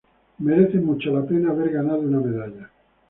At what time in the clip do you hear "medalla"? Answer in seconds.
2.19-2.71